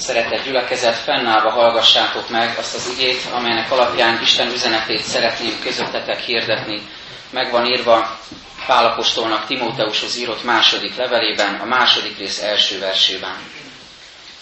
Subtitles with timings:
[0.00, 6.82] Szeretett gyülekezet, fennállva hallgassátok meg azt az igét, amelynek alapján Isten üzenetét szeretném közöttetek hirdetni.
[7.30, 8.18] Meg van írva
[8.66, 13.36] Pálapostolnak Timóteushoz írott második levelében, a második rész első versében.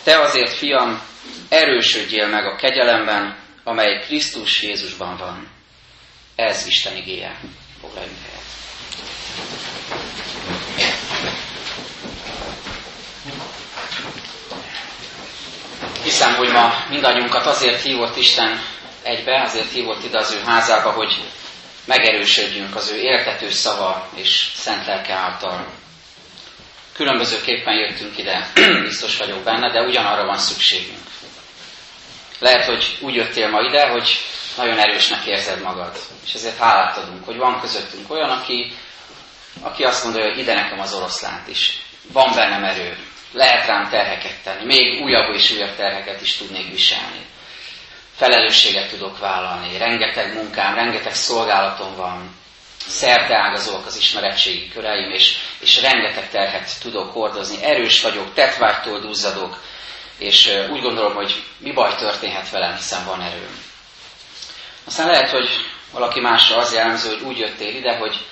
[0.03, 1.03] Te azért, fiam,
[1.49, 5.49] erősödjél meg a kegyelemben, amely Krisztus Jézusban van.
[6.37, 7.41] Ez Isten igéje.
[7.81, 8.28] Foglaljunk
[16.09, 18.61] Hiszem, hogy ma mindannyiunkat azért hívott Isten
[19.03, 21.21] egybe, azért hívott ide az ő házába, hogy
[21.85, 25.67] megerősödjünk az ő értető szava és szent lelke által.
[26.93, 28.51] Különbözőképpen jöttünk ide,
[28.89, 30.99] biztos vagyok benne, de ugyanarra van szükségünk.
[32.39, 34.19] Lehet, hogy úgy jöttél ma ide, hogy
[34.57, 38.73] nagyon erősnek érzed magad, és ezért hálát adunk, hogy van közöttünk olyan, aki,
[39.61, 41.79] aki azt mondja, hogy ide nekem az oroszlánt is.
[42.13, 42.97] Van bennem erő,
[43.33, 47.27] lehet rám terheket tenni, még újabb és újabb terheket is tudnék viselni.
[48.17, 52.37] Felelősséget tudok vállalni, rengeteg munkám, rengeteg szolgálatom van,
[53.29, 57.65] ágazolok az ismeretségi köreim, és, és rengeteg terhet tudok hordozni.
[57.65, 59.63] Erős vagyok, tetvágytól duzzadok,
[60.19, 63.63] és úgy gondolom, hogy mi baj történhet velem, hiszen van erőm.
[64.87, 65.49] Aztán lehet, hogy
[65.93, 68.27] valaki másra az jellemző, hogy úgy jöttél ide, hogy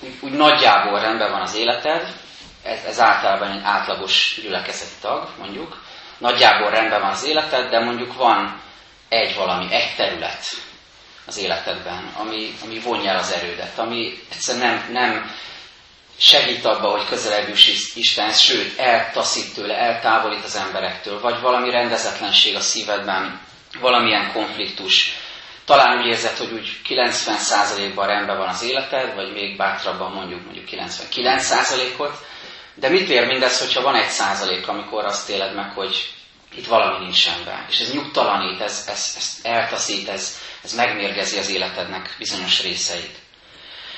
[0.00, 2.14] úgy, úgy nagyjából rendben van az életed,
[2.62, 5.82] ez, ez általában egy átlagos gyülekezeti tag, mondjuk,
[6.18, 8.60] nagyjából rendben van az életed, de mondjuk van
[9.08, 10.44] egy valami, egy terület
[11.26, 15.30] az életedben, ami, ami vonja az erődet, ami egyszerűen nem, nem
[16.18, 22.56] segít abba, hogy közelebb juss Istenhez, sőt, eltaszít tőle, eltávolít az emberektől, vagy valami rendezetlenség
[22.56, 23.40] a szívedben,
[23.80, 25.12] valamilyen konfliktus.
[25.64, 30.66] Talán úgy érzed, hogy úgy 90%-ban rendben van az életed, vagy még bátrabban mondjuk mondjuk
[30.70, 32.12] 99%-ot,
[32.74, 36.10] de mit ér mindez, hogyha van egy százalék, amikor azt éled meg, hogy
[36.56, 37.66] itt valami nincs rendben.
[37.68, 43.16] És ez nyugtalanít, ez, ez, ez eltaszít, ez, ez megmérgezi az életednek bizonyos részeit.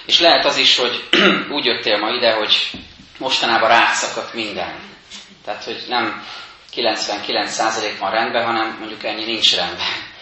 [0.06, 1.08] És lehet az is, hogy
[1.56, 2.70] úgy jöttél ma ide, hogy
[3.18, 4.74] mostanában rátszakadt minden.
[5.44, 6.26] Tehát, hogy nem
[6.76, 10.12] 99% van rendben, hanem mondjuk ennyi nincs rendben.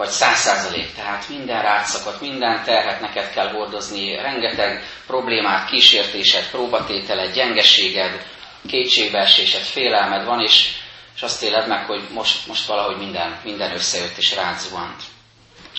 [0.00, 8.26] Vagy 100%, tehát minden rátszakadt, minden terhet neked kell hordozni, rengeteg problémát, kísértésed, próbatételed, gyengeséged,
[8.68, 10.68] kétségbeesésed, félelmed van, és,
[11.16, 14.56] és azt éled meg, hogy most, most valahogy minden, minden összejött és rád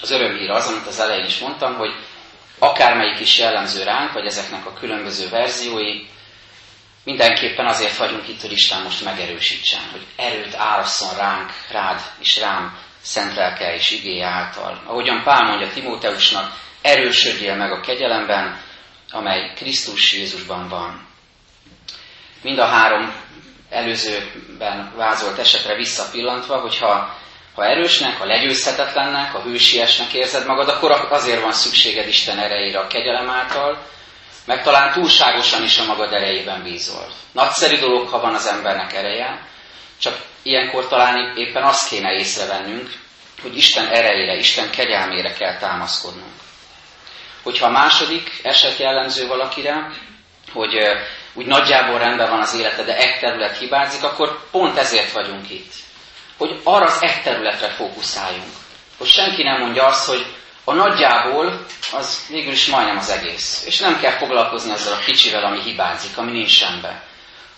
[0.02, 1.92] az örömhír az, amit az elején is mondtam, hogy
[2.60, 6.06] akármelyik is jellemző ránk, vagy ezeknek a különböző verziói,
[7.04, 12.90] mindenképpen azért vagyunk itt, hogy Isten most megerősítsen, hogy erőt árasszon ránk, rád és rám
[13.02, 14.82] szent lelke és igéje által.
[14.86, 18.62] Ahogyan Pál mondja Timóteusnak, erősödjél meg a kegyelemben,
[19.10, 21.08] amely Krisztus Jézusban van.
[22.42, 23.14] Mind a három
[23.70, 27.20] előzőben vázolt esetre visszapillantva, hogyha
[27.56, 32.88] ha erősnek, ha legyőzhetetlennek, ha hősiesnek érzed magad, akkor azért van szükséged Isten erejére a
[32.88, 33.86] kegyelem által,
[34.46, 37.08] meg talán túlságosan is a magad erejében bízol.
[37.32, 39.48] Nagyszerű dolog, ha van az embernek ereje,
[40.02, 42.90] csak ilyenkor talán éppen azt kéne észrevennünk,
[43.42, 46.34] hogy Isten erejére, Isten kegyelmére kell támaszkodnunk.
[47.44, 49.92] Hogyha a második eset jellemző valakire,
[50.54, 50.78] hogy
[51.34, 55.74] úgy nagyjából rendben van az élete, de egy terület hibázik, akkor pont ezért vagyunk itt
[56.42, 58.54] hogy arra az egy területre fókuszáljunk.
[58.98, 60.26] Hogy senki nem mondja azt, hogy
[60.64, 63.64] a nagyjából az végül is majdnem az egész.
[63.66, 67.02] És nem kell foglalkozni azzal a kicsivel, ami hibázik, ami nincs rendben.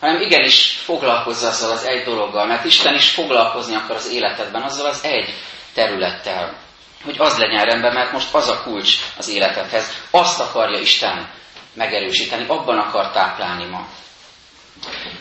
[0.03, 4.85] Hanem igenis foglalkozz azzal az egy dologgal, mert Isten is foglalkozni akar az életedben, azzal
[4.85, 5.33] az egy
[5.73, 6.57] területtel.
[7.03, 10.03] Hogy az legyen rendben, mert most az a kulcs az életedhez.
[10.11, 11.29] Azt akarja Isten
[11.73, 13.87] megerősíteni, abban akar táplálni ma.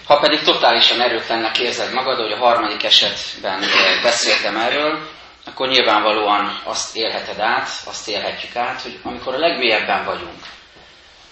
[0.06, 3.60] Ha pedig totálisan erőtlennek érzed magad, hogy a harmadik esetben
[4.02, 5.08] beszéltem erről,
[5.44, 10.40] akkor nyilvánvalóan azt élheted át, azt élhetjük át, hogy amikor a legmélyebben vagyunk,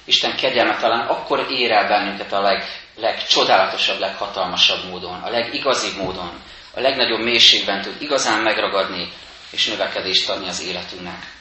[0.05, 2.65] Isten kegyelme talán akkor ér el bennünket a leg,
[3.00, 6.43] legcsodálatosabb, leghatalmasabb módon, a legigazibb módon,
[6.75, 9.12] a legnagyobb mélységben tud igazán megragadni
[9.50, 11.38] és növekedést adni az életünknek.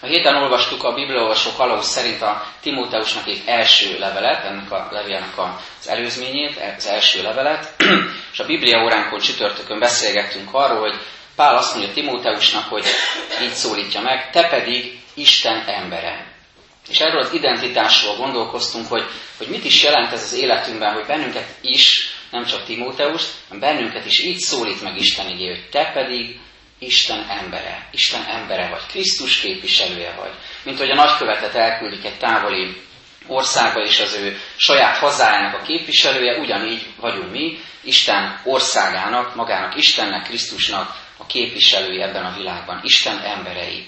[0.00, 5.38] A héten olvastuk a Bibliaolvasó kalauz szerint a Timóteusnak egy első levelet, ennek a levélnek
[5.38, 7.82] az előzményét, az első levelet,
[8.32, 10.96] és a Biblia óránkon csütörtökön beszélgettünk arról, hogy
[11.36, 12.84] Pál azt mondja Timóteusnak, hogy
[13.42, 16.33] így szólítja meg, te pedig Isten embere.
[16.88, 19.04] És erről az identitásról gondolkoztunk, hogy,
[19.38, 24.06] hogy mit is jelent ez az életünkben, hogy bennünket is, nem csak Timóteus, hanem bennünket
[24.06, 26.40] is így szólít meg Isten igé, hogy te pedig
[26.78, 30.32] Isten embere, Isten embere vagy, Krisztus képviselője vagy.
[30.64, 32.76] Mint hogy a nagykövetet elküldik egy távoli
[33.26, 40.22] országa és az ő saját hazájának a képviselője, ugyanígy vagyunk mi, Isten országának, magának Istennek,
[40.22, 43.86] Krisztusnak a képviselői ebben a világban, Isten emberei.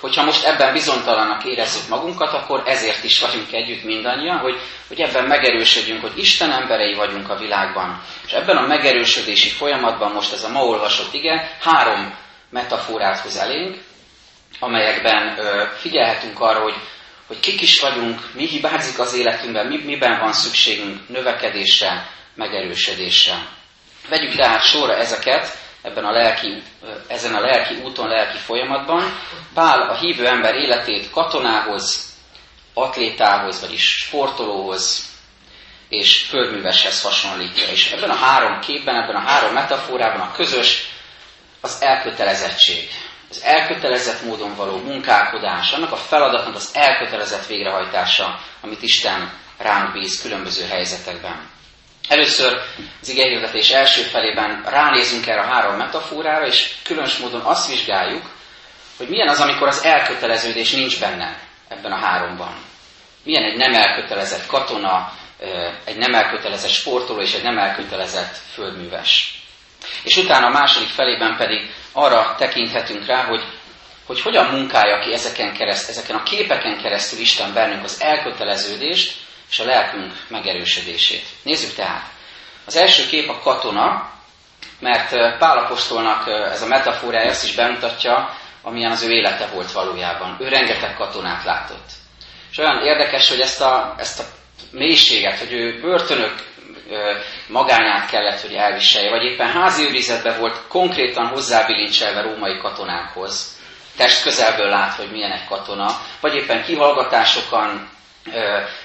[0.00, 5.24] Hogyha most ebben bizonytalannak érezzük magunkat, akkor ezért is vagyunk együtt mindannyian, hogy, hogy ebben
[5.24, 8.02] megerősödjünk, hogy Isten emberei vagyunk a világban.
[8.26, 12.16] És ebben a megerősödési folyamatban most ez a ma olvasott ige három
[12.50, 13.76] metaforát hoz elénk,
[14.58, 16.74] amelyekben ö, figyelhetünk arra, hogy,
[17.26, 23.46] hogy kik is vagyunk, mi hibázik az életünkben, mi, miben van szükségünk növekedésre, megerősödésre.
[24.08, 26.62] Vegyük tehát sorra ezeket, ebben a lelki,
[27.06, 29.18] ezen a lelki úton, lelki folyamatban.
[29.54, 32.12] Pál a hívő ember életét katonához,
[32.74, 35.08] atlétához, vagyis sportolóhoz
[35.88, 37.68] és földműveshez hasonlítja.
[37.68, 40.88] És ebben a három képben, ebben a három metaforában a közös
[41.60, 42.88] az elkötelezettség.
[43.30, 50.22] Az elkötelezett módon való munkálkodás, annak a feladatnak az elkötelezett végrehajtása, amit Isten ránk bíz
[50.22, 51.48] különböző helyzetekben.
[52.10, 52.58] Először
[53.00, 58.30] az igehirdetés első felében ránézünk erre a három metaforára, és különös módon azt vizsgáljuk,
[58.96, 62.54] hogy milyen az, amikor az elköteleződés nincs benne ebben a háromban.
[63.24, 65.12] Milyen egy nem elkötelezett katona,
[65.84, 69.42] egy nem elkötelezett sportoló és egy nem elkötelezett földműves.
[70.02, 73.42] És utána a második felében pedig arra tekinthetünk rá, hogy,
[74.06, 79.58] hogy hogyan munkálja ki ezeken, kereszt, ezeken a képeken keresztül Isten bennünk az elköteleződést, és
[79.58, 81.24] a lelkünk megerősödését.
[81.42, 82.04] Nézzük tehát.
[82.66, 84.10] Az első kép a katona,
[84.80, 90.36] mert Pálapostolnak ez a metaforája ezt is bemutatja, amilyen az ő élete volt valójában.
[90.40, 91.90] Ő rengeteg katonát látott.
[92.50, 94.24] És olyan érdekes, hogy ezt a, ezt a
[94.70, 96.48] mélységet, hogy ő börtönök
[97.48, 103.58] magányát kellett, hogy elviselje, vagy éppen házi őrizetben volt konkrétan hozzábilincselve római katonákhoz,
[103.96, 107.88] test közelből lát, hogy milyen egy katona, vagy éppen kihallgatásokon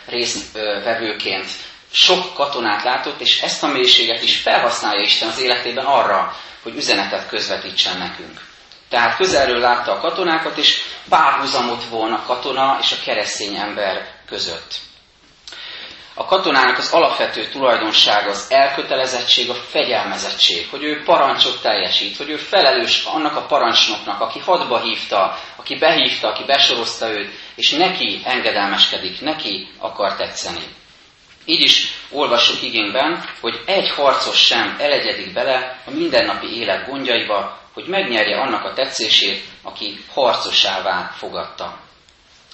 [0.06, 1.48] részvevőként
[1.92, 7.28] sok katonát látott, és ezt a mélységet is felhasználja Isten az életében arra, hogy üzenetet
[7.28, 8.42] közvetítsen nekünk.
[8.90, 14.76] Tehát közelről látta a katonákat, és párhuzamot von a katona és a keresztény ember között.
[16.18, 22.36] A katonának az alapvető tulajdonsága az elkötelezettség, a fegyelmezettség, hogy ő parancsot teljesít, hogy ő
[22.36, 29.22] felelős annak a parancsnoknak, aki hadba hívta, aki behívta, aki besorozta őt, és neki engedelmeskedik,
[29.22, 30.64] neki akar tetszeni.
[31.46, 37.86] Így is olvassuk igényben, hogy egy harcos sem elegyedik bele a mindennapi élet gondjaiba, hogy
[37.88, 41.85] megnyerje annak a tetszését, aki harcosává fogadta.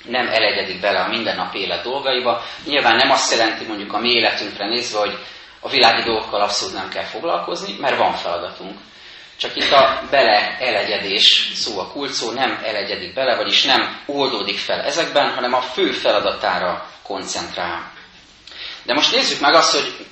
[0.03, 2.43] Nem elegyedik bele a mindennapi élet dolgaiba.
[2.65, 5.17] Nyilván nem azt jelenti mondjuk a mi életünkre nézve, hogy
[5.59, 8.79] a világi dolgokkal abszolút nem kell foglalkozni, mert van feladatunk.
[9.37, 14.81] Csak itt a bele elegyedés szó a kulcó, nem elegyedik bele, vagyis nem oldódik fel
[14.81, 17.91] ezekben, hanem a fő feladatára koncentrál.
[18.83, 20.05] De most nézzük meg azt, hogy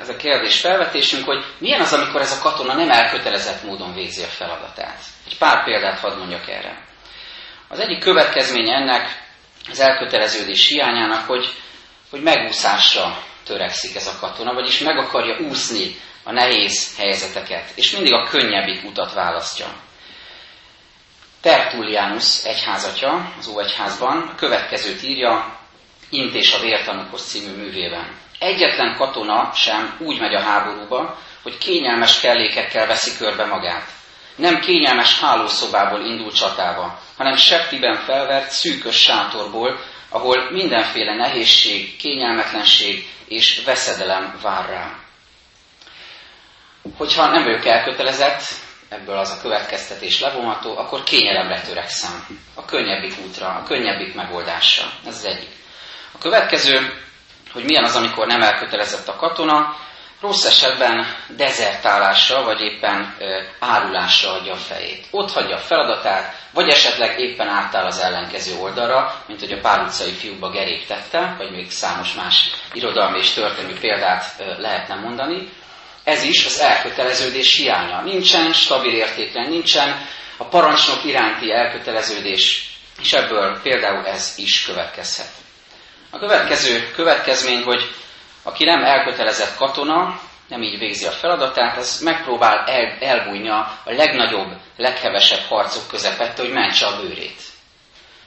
[0.00, 4.22] ez a kérdés felvetésünk, hogy milyen az, amikor ez a katona nem elkötelezett módon végzi
[4.22, 4.98] a feladatát.
[5.26, 6.84] Egy pár példát hadd mondjak erre.
[7.68, 9.29] Az egyik következménye ennek
[9.70, 11.52] az elköteleződés hiányának, hogy,
[12.10, 18.12] hogy megúszásra törekszik ez a katona, vagyis meg akarja úszni a nehéz helyzeteket, és mindig
[18.12, 19.66] a könnyebbik utat választja.
[21.40, 25.58] Tertullianus egyházatja az Óegyházban a következőt írja
[26.10, 28.18] Intés a vértanúkhoz című művében.
[28.38, 33.99] Egyetlen katona sem úgy megy a háborúba, hogy kényelmes kellékekkel veszi körbe magát.
[34.40, 43.62] Nem kényelmes hálószobából indul csatába, hanem septiben felvert szűkös sátorból, ahol mindenféle nehézség, kényelmetlenség és
[43.64, 44.94] veszedelem vár rá.
[46.96, 48.42] Hogyha nem vagyok elkötelezett,
[48.88, 52.26] ebből az a következtetés levonható, akkor kényelemre törekszem.
[52.54, 54.90] A könnyebbik útra, a könnyebbik megoldásra.
[55.06, 55.50] Ez az egyik.
[56.12, 57.02] A következő,
[57.52, 59.76] hogy milyen az, amikor nem elkötelezett a katona,
[60.20, 63.16] rossz esetben dezertálásra, vagy éppen
[63.58, 65.06] árulásra adja a fejét.
[65.10, 69.80] Ott hagyja a feladatát, vagy esetleg éppen átáll az ellenkező oldalra, mint hogy a pár
[69.80, 75.48] utcai fiúkba Gerék tette, vagy még számos más irodalmi és történelmi példát lehetne mondani.
[76.04, 78.02] Ez is az elköteleződés hiánya.
[78.02, 85.28] Nincsen stabil értéklen, nincsen a parancsnok iránti elköteleződés, és ebből például ez is következhet.
[86.10, 87.90] A következő következmény, hogy
[88.42, 94.56] aki nem elkötelezett katona, nem így végzi a feladatát, az megpróbál el, elbújni a legnagyobb,
[94.76, 97.42] leghevesebb harcok közepette, hogy mentse a bőrét.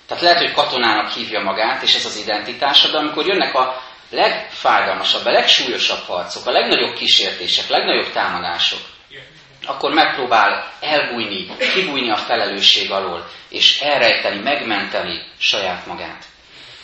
[0.08, 5.26] Tehát lehet, hogy katonának hívja magát, és ez az identitása, de amikor jönnek a legfájdalmasabb,
[5.26, 8.80] a legsúlyosabb harcok, a legnagyobb kísértések, a legnagyobb támadások,
[9.66, 16.26] akkor megpróbál elbújni, kibújni a felelősség alól, és elrejteni, megmenteni saját magát.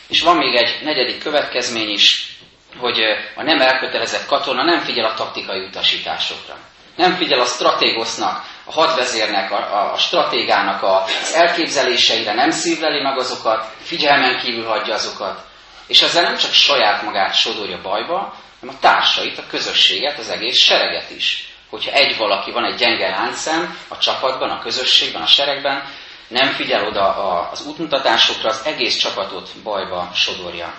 [0.08, 2.38] És van még egy negyedik következmény is,
[2.80, 3.00] hogy
[3.36, 6.58] a nem elkötelezett katona nem figyel a taktikai utasításokra.
[6.96, 13.66] Nem figyel a stratégosznak, a hadvezérnek, a, a, stratégának az elképzeléseire, nem szívleli meg azokat,
[13.82, 15.42] figyelmen kívül hagyja azokat.
[15.88, 20.64] És ezzel nem csak saját magát sodorja bajba, hanem a társait, a közösséget, az egész
[20.64, 21.54] sereget is.
[21.70, 25.84] Hogyha egy valaki van, egy gyenge láncszem a csapatban, a közösségben, a seregben,
[26.28, 27.14] nem figyel oda
[27.52, 30.74] az útmutatásokra, az egész csapatot bajba sodorja.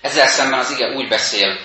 [0.00, 1.58] Ezzel szemben az ige úgy beszél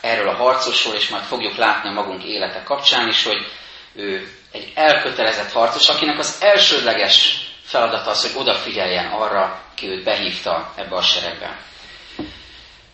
[0.00, 3.46] erről a harcosról, és majd fogjuk látni a magunk élete kapcsán is, hogy
[3.94, 10.72] ő egy elkötelezett harcos, akinek az elsődleges feladata az, hogy odafigyeljen arra, ki őt behívta
[10.76, 11.58] ebbe a seregbe.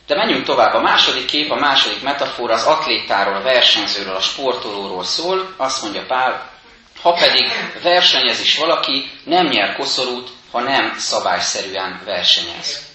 [0.07, 0.75] De menjünk tovább.
[0.75, 5.55] A második kép, a második metafora az atlétáról, a versenyzőről, a sportolóról szól.
[5.57, 6.51] Azt mondja Pál,
[7.03, 12.88] ha pedig versenyez is valaki, nem nyer koszorút, ha nem szabályszerűen versenyez.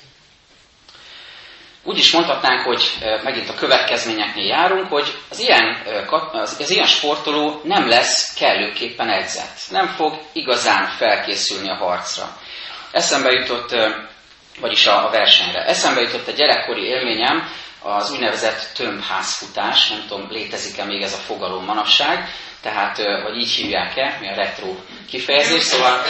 [1.83, 2.83] Úgy is mondhatnánk, hogy
[3.23, 5.81] megint a következményeknél járunk, hogy az ilyen,
[6.31, 9.57] az, ilyen sportoló nem lesz kellőképpen edzett.
[9.69, 12.37] Nem fog igazán felkészülni a harcra.
[12.91, 13.75] Eszembe jutott,
[14.59, 15.65] vagyis a, a versenyre.
[15.65, 17.51] Eszembe jutott egy gyerekkori élményem,
[17.83, 22.29] az úgynevezett tömbházfutás, nem tudom, létezik-e még ez a fogalom manapság,
[22.61, 24.75] tehát, vagy így hívják-e, mi a retro
[25.09, 26.01] kifejezés, szóval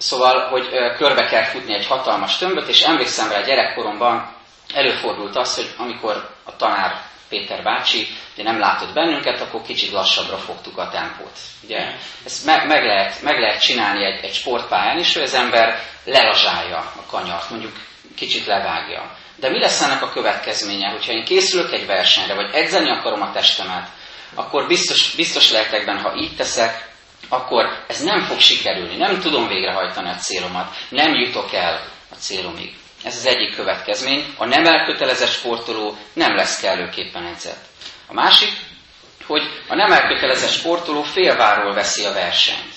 [0.00, 4.32] Szóval, hogy körbe kell futni egy hatalmas tömböt, és emlékszem rá gyerekkoromban
[4.74, 10.36] előfordult az, hogy amikor a tanár Péter bácsi ugye nem látott bennünket, akkor kicsit lassabbra
[10.36, 11.38] fogtuk a tempót.
[11.64, 11.92] Ugye?
[12.24, 16.76] Ezt me- meg, lehet, meg lehet csinálni egy, egy sportpályán is, hogy az ember lelazsálja
[16.76, 17.72] a kanyart, mondjuk
[18.16, 19.16] kicsit levágja.
[19.36, 20.90] De mi lesz ennek a következménye?
[20.90, 23.88] Hogyha én készülök egy versenyre, vagy edzeni akarom a testemet,
[24.34, 26.89] akkor biztos, biztos lehetek benne, ha így teszek,
[27.30, 32.74] akkor ez nem fog sikerülni, nem tudom végrehajtani a célomat, nem jutok el a célomig.
[33.04, 34.24] Ez az egyik következmény.
[34.36, 37.64] A nem elkötelezett sportoló nem lesz kellőképpen edzett.
[38.06, 38.50] A másik,
[39.26, 42.72] hogy a nem elkötelezett sportoló félváról veszi a versenyt.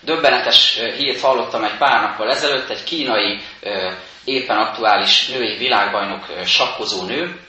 [0.00, 3.40] Döbbenetes hírt hallottam egy pár nappal ezelőtt, egy kínai
[4.24, 7.40] éppen aktuális női világbajnok sakkozó nő,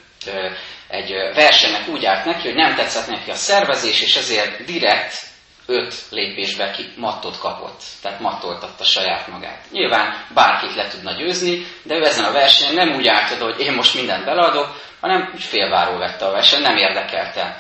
[0.88, 5.33] egy versenynek úgy állt neki, hogy nem tetszett neki a szervezés, és ezért direkt
[5.66, 9.66] öt lépésbe ki mattot kapott, tehát mattoltatta saját magát.
[9.72, 13.60] Nyilván bárkit le tudna győzni, de ő ezen a versenyen nem úgy állt oda, hogy
[13.60, 17.58] én most mindent beleadok, hanem úgy félváról vette a verseny, nem érdekelte.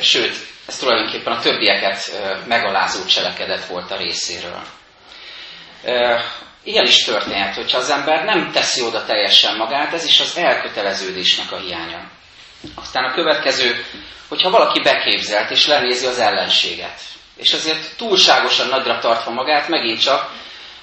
[0.00, 2.10] Sőt, ez tulajdonképpen a többieket
[2.46, 4.62] megalázó cselekedet volt a részéről.
[6.62, 11.52] Ilyen is történhet, hogyha az ember nem teszi oda teljesen magát, ez is az elköteleződésnek
[11.52, 12.10] a hiánya.
[12.74, 13.84] Aztán a következő
[14.28, 17.00] hogyha valaki beképzelt és lenézi az ellenséget,
[17.36, 20.30] és azért túlságosan nagyra tartva magát, megint csak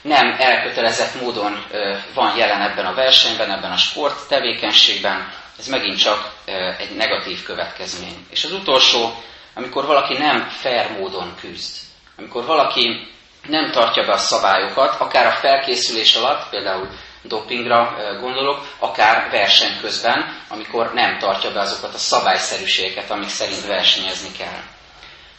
[0.02, 1.66] nem elkötelezett módon
[2.14, 6.32] van jelen ebben a versenyben, ebben a sport tevékenységben, ez megint csak
[6.78, 8.26] egy negatív következmény.
[8.30, 9.14] És az utolsó,
[9.54, 11.78] amikor valaki nem fair módon küzd,
[12.18, 13.08] amikor valaki
[13.48, 16.90] nem tartja be a szabályokat, akár a felkészülés alatt, például
[17.24, 24.32] dopingra gondolok, akár verseny közben, amikor nem tartja be azokat a szabályszerűségeket, amik szerint versenyezni
[24.38, 24.62] kell.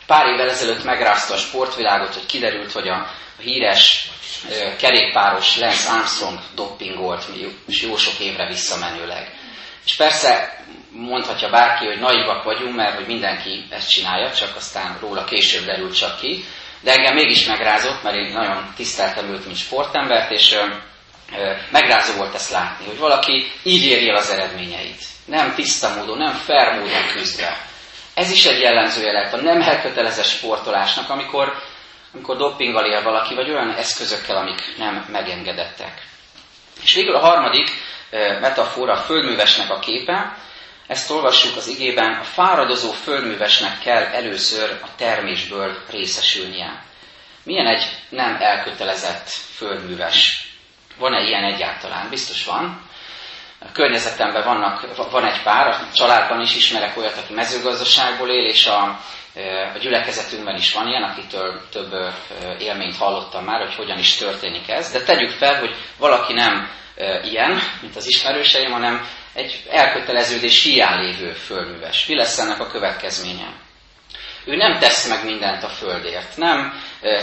[0.07, 3.07] Pár évvel ezelőtt megrázta a sportvilágot, hogy kiderült, hogy a,
[3.43, 4.09] híres
[4.79, 7.25] kerékpáros Lance Armstrong doppingolt,
[7.67, 9.35] és jó sok évre visszamenőleg.
[9.85, 10.61] És persze
[10.91, 15.97] mondhatja bárki, hogy naivak vagyunk, mert hogy mindenki ezt csinálja, csak aztán róla később derült
[15.99, 16.45] csak ki.
[16.81, 20.57] De engem mégis megrázott, mert én nagyon tiszteltem őt, mint sportembert, és
[21.71, 25.03] megrázó volt ezt látni, hogy valaki így éri el az eredményeit.
[25.25, 27.67] Nem tiszta módon, nem fair módon küzdve.
[28.15, 31.53] Ez is egy jellemzője lehet a nem elkötelezett sportolásnak, amikor,
[32.15, 36.03] amikor doppinggal él valaki, vagy olyan eszközökkel, amik nem megengedettek.
[36.83, 37.71] És végül a harmadik
[38.41, 40.37] metafora a földművesnek a képe,
[40.87, 46.83] ezt olvassuk az igében, a fáradozó földművesnek kell először a termésből részesülnie.
[47.43, 50.52] Milyen egy nem elkötelezett földműves?
[50.99, 52.09] Van-e ilyen egyáltalán?
[52.09, 52.91] Biztos van.
[53.59, 58.67] A környezetemben vannak, van egy pár, a családban is ismerek olyat, aki mezőgazdaságból él, és
[58.67, 58.99] a,
[59.75, 61.95] a gyülekezetünkben is van ilyen, akitől több
[62.59, 64.91] élményt hallottam már, hogy hogyan is történik ez.
[64.93, 66.71] De tegyük fel, hogy valaki nem
[67.25, 72.07] ilyen, mint az ismerőseim, hanem egy elköteleződés hiány lévő földműves.
[72.07, 73.62] Mi lesz ennek a következménye?
[74.45, 76.73] Ő nem tesz meg mindent a földért, nem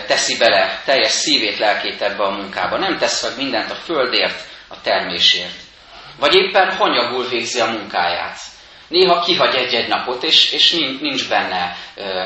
[0.07, 4.81] teszi bele teljes szívét, lelkét ebbe a munkába, nem tesz meg mindent a földért, a
[4.81, 5.59] termésért.
[6.19, 8.37] Vagy éppen hanyagul végzi a munkáját.
[8.87, 11.75] Néha kihagy egy-egy napot, és, és nincs benne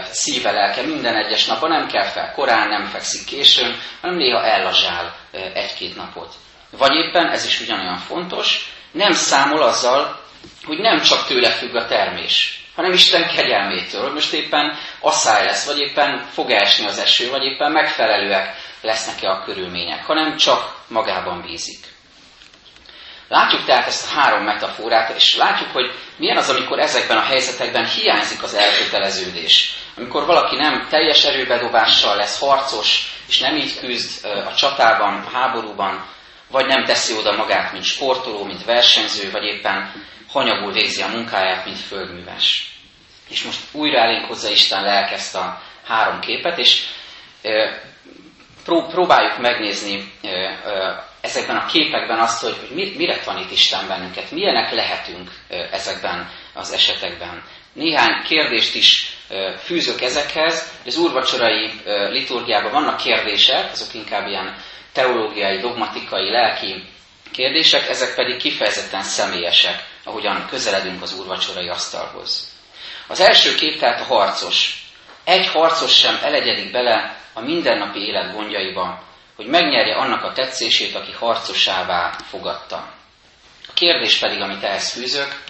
[0.03, 5.15] szíve, lelke minden egyes napon, nem kell fel korán, nem fekszik későn, hanem néha ellazsál
[5.53, 6.33] egy-két napot.
[6.77, 10.19] Vagy éppen, ez is ugyanolyan fontos, nem számol azzal,
[10.65, 15.65] hogy nem csak tőle függ a termés, hanem Isten kegyelmétől, hogy most éppen asszály lesz,
[15.65, 21.41] vagy éppen fog esni az eső, vagy éppen megfelelőek lesznek-e a körülmények, hanem csak magában
[21.41, 21.91] bízik.
[23.27, 27.85] Látjuk tehát ezt a három metaforát, és látjuk, hogy milyen az, amikor ezekben a helyzetekben
[27.85, 29.75] hiányzik az elköteleződés.
[29.97, 36.05] Amikor valaki nem teljes erőbedobással lesz harcos, és nem így küzd a csatában, a háborúban,
[36.51, 39.91] vagy nem teszi oda magát, mint sportoló, mint versenyző, vagy éppen
[40.33, 42.71] hanyagul végzi a munkáját, mint földműves.
[43.29, 46.83] És most újra elénk hozza Isten lelk ezt a három képet, és
[48.63, 50.11] próbáljuk megnézni
[51.21, 55.31] ezekben a képekben azt, hogy, hogy mire tanít Isten bennünket, milyenek lehetünk
[55.71, 57.43] ezekben az esetekben.
[57.73, 59.17] Néhány kérdést is
[59.63, 61.71] fűzök ezekhez, az úrvacsorai
[62.09, 64.55] liturgiában vannak kérdések, azok inkább ilyen
[64.91, 66.83] teológiai, dogmatikai, lelki
[67.31, 72.51] kérdések, ezek pedig kifejezetten személyesek, ahogyan közeledünk az úrvacsorai asztalhoz.
[73.07, 74.85] Az első kép tehát a harcos.
[75.23, 79.03] Egy harcos sem elegyedik bele a mindennapi élet gondjaiba,
[79.35, 82.93] hogy megnyerje annak a tetszését, aki harcosává fogadta.
[83.67, 85.43] A kérdés pedig, amit ehhez fűzök,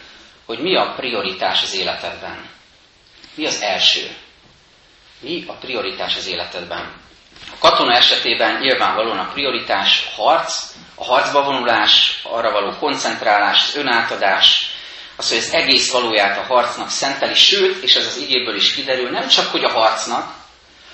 [0.46, 2.50] hogy mi a prioritás az életedben.
[3.36, 4.16] Mi az első?
[5.20, 7.02] Mi a prioritás az életedben?
[7.52, 10.64] A katona esetében nyilvánvalóan a prioritás harc,
[10.96, 14.72] a harcba vonulás, arra való koncentrálás, az önátadás,
[15.16, 19.10] az, hogy az egész valóját a harcnak szenteli, sőt, és ez az igéből is kiderül,
[19.10, 20.34] nem csak, hogy a harcnak,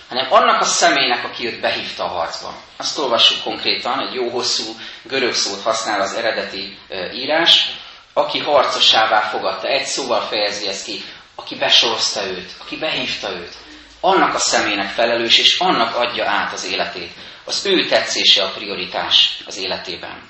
[0.09, 2.53] hanem annak a személynek, aki őt behívta a harcba.
[2.77, 6.77] Azt olvassuk konkrétan, egy jó hosszú görög szót használ az eredeti
[7.13, 7.69] írás,
[8.13, 9.67] aki harcosává fogadta.
[9.67, 11.03] Egy szóval fejezi ezt ki,
[11.35, 13.53] aki besorozta őt, aki behívta őt.
[13.99, 17.11] Annak a személynek felelős, és annak adja át az életét.
[17.45, 20.29] Az ő tetszése a prioritás az életében.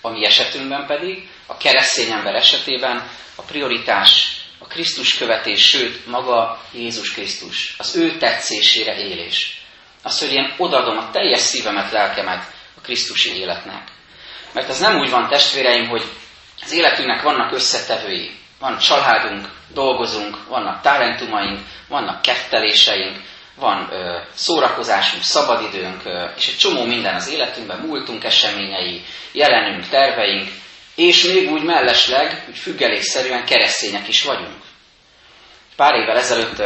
[0.00, 6.62] A mi esetünkben pedig, a keresztény ember esetében a prioritás a Krisztus követés, sőt, maga
[6.72, 9.60] Jézus Krisztus, az ő tetszésére élés.
[10.02, 13.88] Az, hogy én odadom a teljes szívemet, lelkemet a Krisztusi életnek.
[14.52, 16.04] Mert ez nem úgy van, testvéreim, hogy
[16.62, 18.39] az életünknek vannak összetevői.
[18.60, 23.16] Van családunk, dolgozunk, vannak talentumaink, vannak ketteléseink,
[23.56, 30.48] van ö, szórakozásunk, szabadidőnk, ö, és egy csomó minden az életünkben, múltunk eseményei, jelenünk, terveink,
[30.94, 34.62] és még úgy mellesleg, úgy függelékszerűen keresztények is vagyunk.
[35.76, 36.62] Pár évvel ezelőtt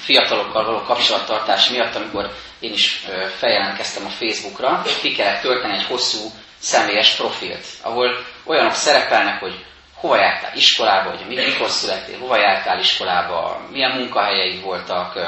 [0.00, 3.04] fiatalokkal való kapcsolattartás miatt, amikor én is
[3.36, 9.64] feljelentkeztem a Facebookra, ki kellett tölteni egy hosszú személyes profilt, ahol olyanok szerepelnek, hogy
[9.96, 10.56] hova jártál?
[10.56, 15.18] Iskolába, hogy mikor születtél, hova jártál iskolába, milyen munkahelyeid voltak,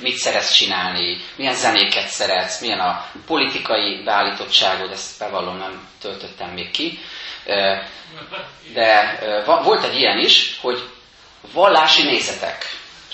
[0.00, 6.70] mit szeretsz csinálni, milyen zenéket szeretsz, milyen a politikai beállítottságod, ezt bevallom, nem töltöttem még
[6.70, 6.98] ki.
[8.72, 9.18] De
[9.62, 10.88] volt egy ilyen is, hogy
[11.52, 12.64] vallási nézetek,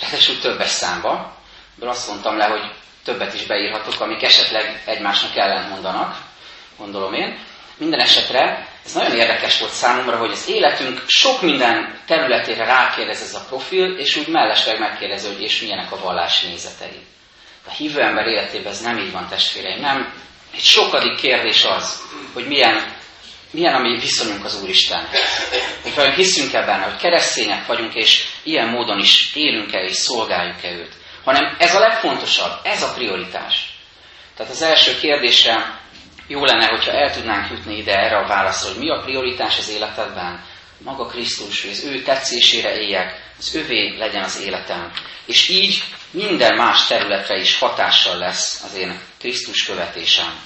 [0.01, 1.37] ráadásul többes számba,
[1.75, 2.71] de azt mondtam le, hogy
[3.05, 6.17] többet is beírhatok, amik esetleg egymásnak ellent mondanak,
[6.77, 7.39] gondolom én.
[7.77, 13.35] Minden esetre ez nagyon érdekes volt számomra, hogy az életünk sok minden területére rákérdez ez
[13.35, 17.01] a profil, és úgy mellesleg megkérdezi, hogy és milyenek a vallási nézetei.
[17.67, 19.81] A hívő ember életében ez nem így van, testvéreim.
[19.81, 20.13] Nem.
[20.55, 23.03] Egy sokadik kérdés az, hogy milyen
[23.55, 25.21] milyen a mi viszonyunk az Úristenhez.
[25.83, 30.93] Hogy vajon hiszünk-e hogy keresztények vagyunk, és ilyen módon is élünk-e és szolgáljuk-e őt.
[31.25, 33.75] Hanem ez a legfontosabb, ez a prioritás.
[34.37, 35.81] Tehát az első kérdésre
[36.27, 39.69] jó lenne, hogyha el tudnánk jutni ide erre a válaszra, hogy mi a prioritás az
[39.69, 40.45] életedben.
[40.79, 44.93] Maga Krisztus, hogy az ő tetszésére éljek, az övé legyen az életem.
[45.27, 50.39] És így minden más területre is hatással lesz az én Krisztus követésem.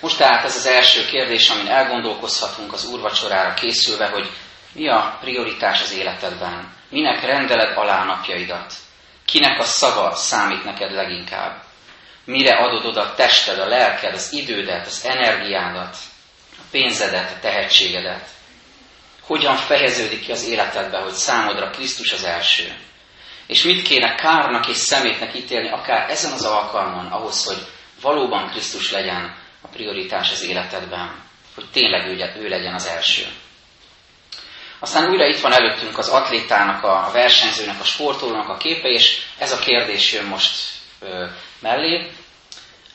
[0.00, 4.30] Most tehát ez az első kérdés, amin elgondolkozhatunk az úrvacsorára készülve, hogy
[4.72, 6.74] mi a prioritás az életedben?
[6.90, 8.72] Minek rendeled alá napjaidat?
[9.24, 11.65] Kinek a szava számít neked leginkább?
[12.26, 15.96] Mire adod oda a tested, a lelked, az idődet, az energiádat,
[16.58, 18.28] a pénzedet, a tehetségedet?
[19.22, 22.74] Hogyan fejeződik ki az életedbe, hogy számodra Krisztus az első?
[23.46, 27.66] És mit kéne kárnak és szemétnek ítélni akár ezen az alkalmon ahhoz, hogy
[28.00, 31.22] valóban Krisztus legyen a prioritás az életedben,
[31.54, 33.26] hogy tényleg ő, ő legyen az első.
[34.78, 39.52] Aztán újra itt van előttünk az atlétának, a versenyzőnek, a sportolónak a képe, és ez
[39.52, 40.74] a kérdés jön most
[41.60, 42.10] mellé.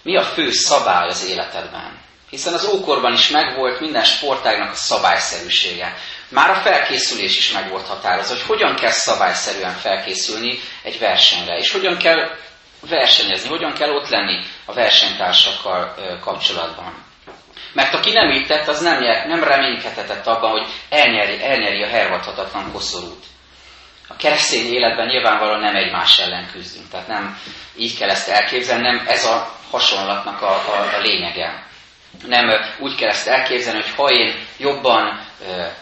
[0.02, 2.00] Mi a fő szabály az életedben?
[2.30, 5.97] Hiszen az ókorban is megvolt minden sportágnak a szabályszerűsége.
[6.30, 11.71] Már a felkészülés is meg volt határozva, hogy hogyan kell szabályszerűen felkészülni egy versenyre, és
[11.71, 12.38] hogyan kell
[12.89, 17.04] versenyezni, hogyan kell ott lenni a versenytársakkal kapcsolatban.
[17.74, 22.71] Mert aki nem így tett, az nem, nem reménykedhetett abban, hogy elnyeri, elnyeri a hervadhatatlan
[22.71, 23.26] koszorút.
[24.12, 27.38] A keresztény életben nyilvánvalóan nem egymás ellen küzdünk, tehát nem
[27.76, 31.65] így kell ezt elképzelni, nem ez a hasonlatnak a, a, a lényege.
[32.26, 35.26] Nem úgy kell ezt elképzelni, hogy ha én jobban,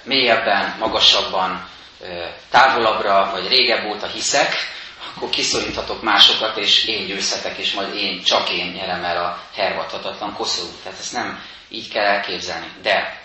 [0.03, 1.69] mélyebben, magasabban,
[2.49, 4.55] távolabbra vagy régebb óta hiszek,
[5.15, 10.33] akkor kiszoríthatok másokat, és én győzhetek, és majd én, csak én nyerem el a hervadhatatlan
[10.33, 10.83] koszorút.
[10.83, 12.67] Tehát ezt nem így kell elképzelni.
[12.81, 13.18] De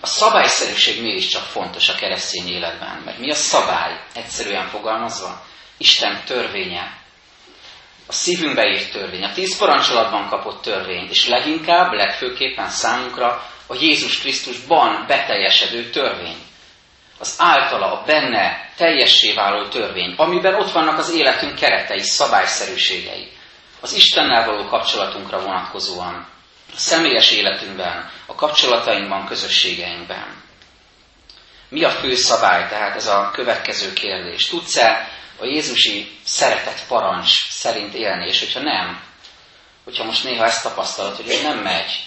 [0.00, 3.02] a szabályszerűség mégiscsak fontos a keresztény életben.
[3.04, 4.00] Mert mi a szabály?
[4.14, 5.42] Egyszerűen fogalmazva,
[5.78, 6.98] Isten törvénye,
[8.06, 14.18] a szívünkbe írt törvény, a tíz parancsolatban kapott törvény, és leginkább, legfőképpen számunkra a Jézus
[14.18, 16.36] Krisztusban beteljesedő törvény.
[17.18, 23.28] Az általa, a benne teljessé váló törvény, amiben ott vannak az életünk keretei, szabályszerűségei.
[23.80, 26.28] Az Istennel való kapcsolatunkra vonatkozóan,
[26.74, 30.42] a személyes életünkben, a kapcsolatainkban, közösségeinkben.
[31.68, 32.68] Mi a fő szabály?
[32.68, 34.48] Tehát ez a következő kérdés.
[34.48, 35.08] Tudsz-e
[35.40, 39.02] a Jézusi szeretett parancs szerint élni, és hogyha nem,
[39.84, 42.04] hogyha most néha ezt tapasztalod, hogy ez nem megy,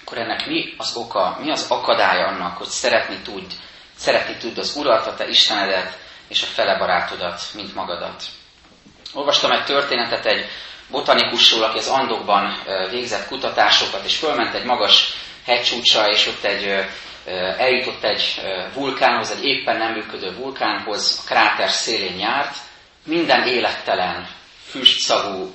[0.00, 3.52] akkor ennek mi az oka, mi az akadálya annak, hogy szeretni tud,
[3.96, 5.98] szeretni tud az Urat, a te Istenedet
[6.28, 8.22] és a fele barátodat, mint magadat.
[9.12, 10.46] Olvastam egy történetet egy
[10.90, 15.12] botanikusról, aki az Andokban végzett kutatásokat, és fölment egy magas
[15.44, 16.86] hegycsúcsra, és ott egy,
[17.58, 18.40] eljutott egy
[18.74, 22.56] vulkánhoz, egy éppen nem működő vulkánhoz, a kráter szélén járt,
[23.04, 24.28] minden élettelen,
[24.68, 25.54] füstszagú,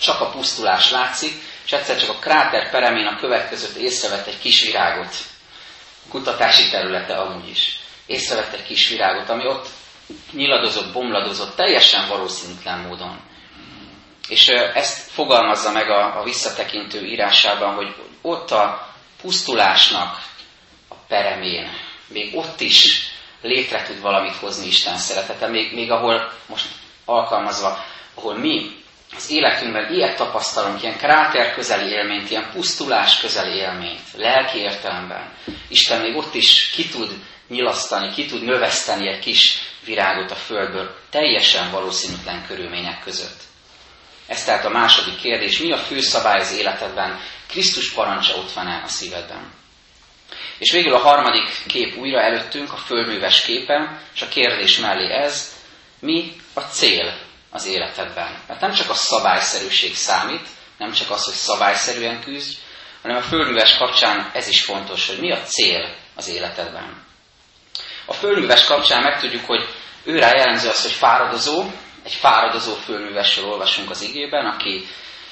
[0.00, 1.32] csak a pusztulás látszik,
[1.64, 5.14] és egyszer csak a kráter peremén a következőt észrevett egy kis virágot.
[6.08, 7.78] Kutatási területe amúgy is.
[8.06, 9.68] Észrevett egy kis virágot, ami ott
[10.32, 13.20] nyiladozott, bomladozott, teljesen valószínűtlen módon.
[14.28, 20.22] És ezt fogalmazza meg a, a visszatekintő írásában, hogy ott a pusztulásnak
[20.88, 21.70] a peremén,
[22.08, 23.10] még ott is
[23.42, 26.66] létre tud valamit hozni Isten szeretete, még, még ahol most
[27.04, 27.84] alkalmazva,
[28.14, 28.84] ahol mi
[29.16, 35.32] az életünkben ilyet tapasztalunk, ilyen kráter közeli élményt, ilyen pusztulás közeli élményt, lelki értelemben.
[35.68, 37.12] Isten még ott is ki tud
[37.48, 43.40] nyilasztani, ki tud növeszteni egy kis virágot a földből, teljesen valószínűtlen körülmények között.
[44.26, 45.58] Ez tehát a második kérdés.
[45.58, 47.20] Mi a fő szabály az életedben?
[47.48, 49.52] Krisztus parancsa ott van-e a szívedben?
[50.58, 55.54] És végül a harmadik kép újra előttünk, a földműves képe, és a kérdés mellé ez,
[56.00, 57.18] mi a cél
[57.50, 58.42] az életedben?
[58.48, 60.46] Mert nem csak a szabályszerűség számít,
[60.78, 62.56] nem csak az, hogy szabályszerűen küzdj,
[63.02, 67.04] hanem a földműves kapcsán ez is fontos, hogy mi a cél az életedben.
[68.06, 69.68] A földműves kapcsán megtudjuk, hogy
[70.04, 71.70] őrá jellemző az, hogy fáradozó,
[72.06, 74.86] egy fáradozó földművesről olvasunk az igében, aki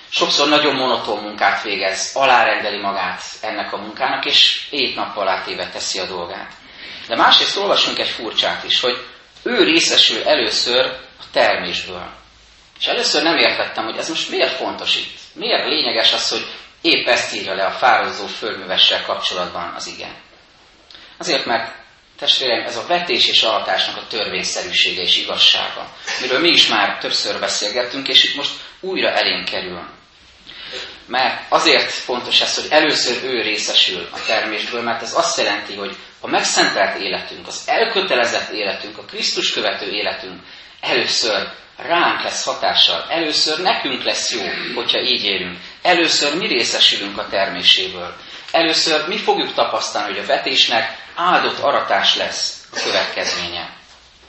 [0.08, 6.06] sokszor nagyon monoton munkát végez, alárendeli magát ennek a munkának, és éjt-nappal átéve teszi a
[6.06, 6.52] dolgát.
[7.08, 9.06] De másrészt olvasunk egy furcsát is, hogy
[9.42, 10.86] ő részesül először
[11.20, 12.10] a termésből.
[12.78, 15.18] És először nem értettem, hogy ez most miért fontos itt.
[15.34, 16.46] Miért lényeges az, hogy
[16.80, 20.14] épp ezt írja le a fáradozó földművessel kapcsolatban az igen.
[21.18, 21.83] Azért, mert
[22.18, 25.88] testvérem, ez a vetés és alatásnak a törvényszerűsége és igazsága,
[26.20, 29.82] miről mi is már többször beszélgettünk, és itt most újra elénk kerül.
[31.06, 35.96] Mert azért fontos ez, hogy először ő részesül a termésből, mert ez azt jelenti, hogy
[36.20, 40.40] a megszentelt életünk, az elkötelezett életünk, a Krisztus követő életünk
[40.80, 44.42] először ránk lesz hatással, először nekünk lesz jó,
[44.74, 45.58] hogyha így élünk.
[45.82, 48.16] Először mi részesülünk a terméséből.
[48.54, 53.76] Először mi fogjuk tapasztalni, hogy a vetésnek áldott aratás lesz a következménye.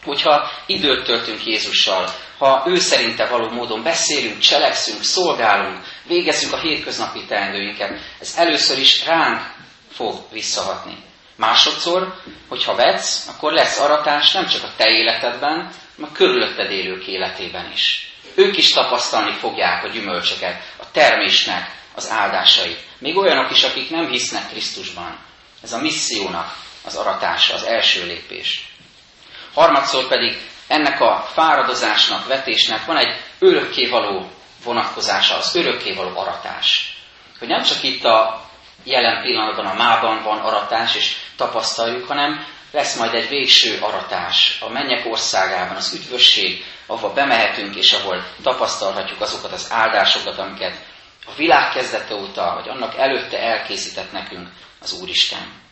[0.03, 7.25] Hogyha időt töltünk Jézussal, ha ő szerinte való módon beszélünk, cselekszünk, szolgálunk, végezzük a hétköznapi
[7.25, 9.41] teendőinket, ez először is ránk
[9.91, 10.97] fog visszahatni.
[11.35, 12.13] Másodszor,
[12.47, 15.55] hogyha vetsz, akkor lesz aratás nem csak a te életedben,
[15.95, 18.13] hanem a körülötted élők életében is.
[18.35, 22.79] Ők is tapasztalni fogják a gyümölcsöket, a termésnek az áldásait.
[22.99, 25.17] Még olyanok is, akik nem hisznek Krisztusban.
[25.63, 26.55] Ez a missziónak
[26.85, 28.65] az aratása, az első lépés.
[29.53, 34.29] Harmadszor pedig ennek a fáradozásnak, vetésnek van egy örökkévaló
[34.63, 36.97] vonatkozása, az örökkévaló aratás.
[37.39, 38.41] Hogy nem csak itt a
[38.83, 44.69] jelen pillanatban a mában van aratás, és tapasztaljuk, hanem lesz majd egy végső aratás a
[44.69, 50.77] mennyek országában, az üdvösség, ahova bemehetünk, és ahol tapasztalhatjuk azokat az áldásokat, amiket
[51.25, 54.47] a világ kezdete óta, vagy annak előtte elkészített nekünk
[54.81, 55.63] az Úristen.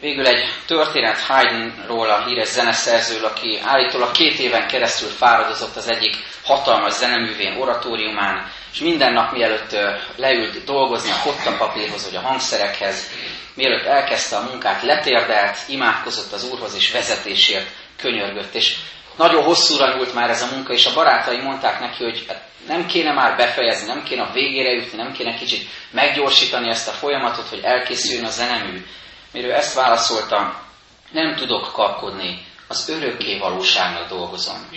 [0.00, 6.16] Végül egy történet Haydnról, a híres zeneszerző, aki állítólag két éven keresztül fáradozott az egyik
[6.44, 9.76] hatalmas zeneművén, oratóriumán, és minden nap mielőtt
[10.16, 13.10] leült dolgozni a kotta papírhoz, vagy a hangszerekhez,
[13.54, 18.54] mielőtt elkezdte a munkát, letérdelt, imádkozott az Úrhoz, és vezetésért könyörgött.
[18.54, 18.76] És
[19.16, 22.86] nagyon hosszúra nyúlt már ez a munka, és a barátai mondták neki, hogy hát nem
[22.86, 27.48] kéne már befejezni, nem kéne a végére jutni, nem kéne kicsit meggyorsítani ezt a folyamatot,
[27.48, 28.86] hogy elkészüljön a zenemű.
[29.32, 30.62] Mire ezt válaszolta,
[31.10, 34.68] nem tudok kapkodni, az örökké valóságnak dolgozom.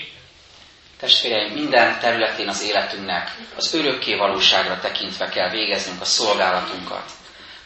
[0.99, 7.03] Testvéreim, minden területén az életünknek az örökké valóságra tekintve kell végeznünk a szolgálatunkat.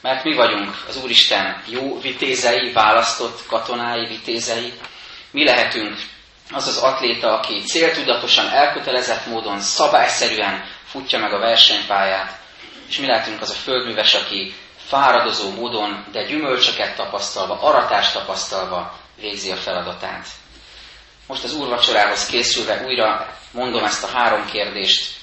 [0.01, 4.73] Mert mi vagyunk az Úristen jó vitézei, választott katonái vitézei.
[5.31, 5.97] Mi lehetünk
[6.51, 12.37] az az atléta, aki céltudatosan, elkötelezett módon, szabályszerűen futja meg a versenypályát,
[12.87, 14.55] és mi lehetünk az a földműves, aki
[14.87, 20.27] fáradozó módon, de gyümölcsöket tapasztalva, aratást tapasztalva végzi a feladatát.
[21.27, 25.15] Most az úrvacsorához készülve újra mondom ezt a három kérdést.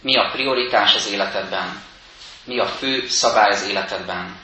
[0.00, 1.82] Mi a prioritás az életedben?
[2.44, 4.40] Mi a fő szabály az életedben?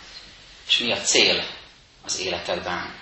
[0.69, 1.45] És mi a cél
[2.05, 2.95] az életedben?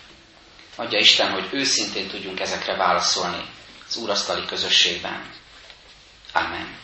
[0.77, 3.45] Adja Isten, hogy őszintén tudjunk ezekre válaszolni
[3.89, 5.31] az úrasztali közösségben.
[6.33, 6.77] Amen.